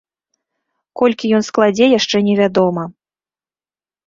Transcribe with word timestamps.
Колькі 1.01 1.31
ён 1.39 1.45
складзе 1.49 1.85
яшчэ 1.99 2.17
невядома. 2.29 2.83